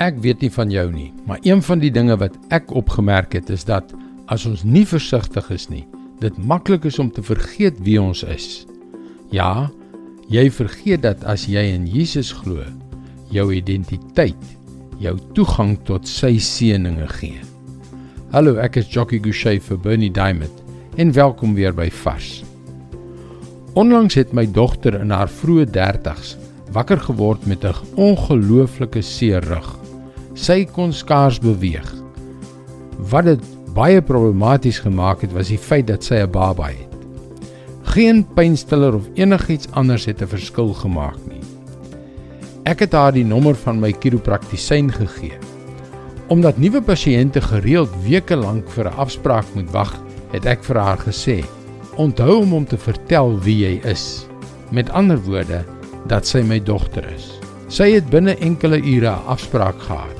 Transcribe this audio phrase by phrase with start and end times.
[0.00, 3.50] Ek weet nie van jou nie, maar een van die dinge wat ek opgemerk het
[3.52, 3.90] is dat
[4.32, 5.82] as ons nie versigtig is nie,
[6.22, 8.62] dit maklik is om te vergeet wie ons is.
[9.28, 9.68] Ja,
[10.32, 12.64] jy vergeet dat as jy in Jesus glo,
[13.28, 14.40] jou identiteit
[15.04, 17.44] jou toegang tot sy seëninge gee.
[18.32, 20.64] Hallo, ek is Jockey Gouchee vir Bernie Diamond
[20.96, 22.38] en welkom weer by Vars.
[23.76, 26.38] Onlangs het my dogter in haar vroeë 30's
[26.72, 29.79] wakker geword met 'n ongelooflike seer rug
[30.40, 31.86] sy kon skaars beweeg.
[33.12, 33.42] Wat dit
[33.76, 36.88] baie problematies gemaak het, was die feit dat sy 'n baba het.
[37.92, 41.42] Geen pynstiller of enigiets anders het 'n verskil gemaak nie.
[42.64, 45.38] Ek het haar die nommer van my chiropraktisyn gegee.
[46.28, 49.92] Omdat nuwe pasiënte gereeld weke lank vir 'n afspraak moet wag,
[50.32, 51.44] het ek vir haar gesê:
[51.96, 54.26] "Onthou om hom te vertel wie jy is."
[54.70, 55.64] Met ander woorde,
[56.06, 57.38] dat sy my dogter is.
[57.68, 60.19] Sy het binne enkele ure 'n afspraak gehad.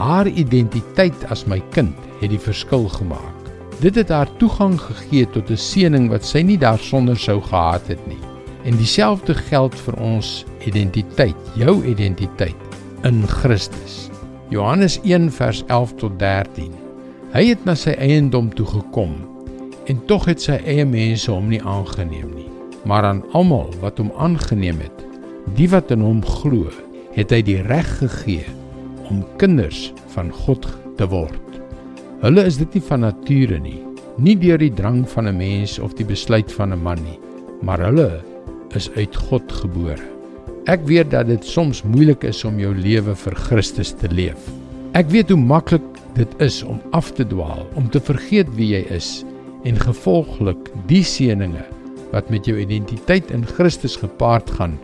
[0.00, 3.48] Haar identiteit as my kind het die verskil gemaak.
[3.84, 8.00] Dit het haar toegang gegee tot 'n seëning wat sy nie daarsonder sou gehad het
[8.08, 8.20] nie.
[8.64, 12.56] En dieselfde geld vir ons identiteit, jou identiteit
[13.02, 14.08] in Christus.
[14.48, 16.72] Johannes 1 vers 11 tot 13.
[17.32, 19.14] Hy het na sy eiendom toe gekom
[19.84, 22.48] en tog het sy eie mense hom nie aangeneem nie.
[22.84, 25.04] Maar aan almal wat hom aangeneem het,
[25.54, 26.70] die wat in hom glo,
[27.12, 28.59] het hy die reg gegee
[29.10, 30.66] om kinders van God
[30.96, 31.60] te word.
[32.20, 33.80] Hulle is dit nie van nature nie,
[34.20, 37.18] nie deur die drang van 'n mens of die besluit van 'n man nie,
[37.62, 38.22] maar hulle
[38.74, 40.02] is uit God gebore.
[40.66, 44.50] Ek weet dat dit soms moeilik is om jou lewe vir Christus te leef.
[44.92, 45.82] Ek weet hoe maklik
[46.14, 49.24] dit is om af te dwaal, om te vergeet wie jy is
[49.64, 51.64] en gevolglik die seëninge
[52.12, 54.78] wat met jou identiteit in Christus gepaard gaan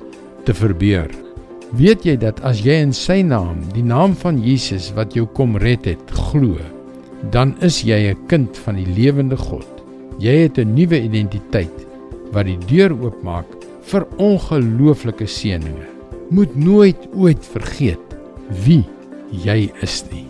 [0.44, 1.25] te verbeur.
[1.74, 5.56] Weet jy dat as jy in sy naam, die naam van Jesus wat jou kom
[5.58, 6.60] red het, glo,
[7.34, 9.66] dan is jy 'n kind van die lewende God.
[10.18, 11.86] Jy het 'n nuwe identiteit
[12.32, 13.46] wat die deur oopmaak
[13.82, 15.90] vir ongelooflike seënings.
[16.30, 18.16] Moet nooit ooit vergeet
[18.64, 18.84] wie
[19.30, 20.26] jy is nie.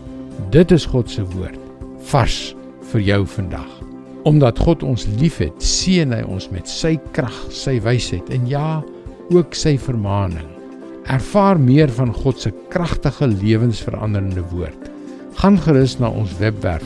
[0.51, 1.61] Dit is God se woord
[1.99, 2.55] vars
[2.93, 3.83] vir jou vandag.
[4.25, 8.83] Omdat God ons liefhet, seën hy ons met sy krag, sy wysheid en ja,
[9.31, 10.56] ook sy vermaaning.
[11.07, 14.91] Ervaar meer van God se kragtige lewensveranderende woord.
[15.39, 16.85] Gaan gerus na ons webwerf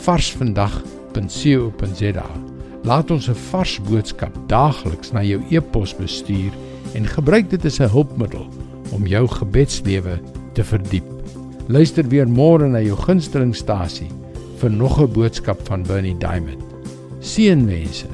[0.00, 2.26] varsvandag.co.za.
[2.88, 6.52] Laat ons 'n vars boodskap daagliks na jou e-pos bestuur
[6.94, 8.46] en gebruik dit as 'n hulpmiddel
[8.92, 10.18] om jou gebedslewe
[10.54, 11.04] te verdiep.
[11.68, 14.08] Luister weer môre na jou gunstelingstasie
[14.56, 16.64] vir nog 'n boodskap van Bernie Diamond.
[17.20, 18.06] Seënwense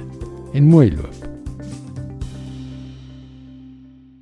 [0.52, 1.25] en mooi loop.